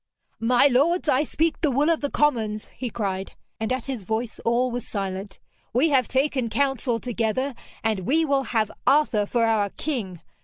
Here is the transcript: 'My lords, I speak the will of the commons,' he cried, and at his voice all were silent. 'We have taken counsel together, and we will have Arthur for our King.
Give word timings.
'My 0.39 0.65
lords, 0.65 1.07
I 1.07 1.23
speak 1.23 1.61
the 1.61 1.69
will 1.69 1.91
of 1.91 2.01
the 2.01 2.09
commons,' 2.09 2.69
he 2.69 2.89
cried, 2.89 3.33
and 3.59 3.71
at 3.71 3.85
his 3.85 4.01
voice 4.01 4.39
all 4.39 4.71
were 4.71 4.79
silent. 4.79 5.37
'We 5.73 5.89
have 5.89 6.07
taken 6.07 6.49
counsel 6.49 6.99
together, 6.99 7.53
and 7.83 7.99
we 7.99 8.25
will 8.25 8.45
have 8.45 8.71
Arthur 8.87 9.27
for 9.27 9.45
our 9.45 9.69
King. 9.69 10.19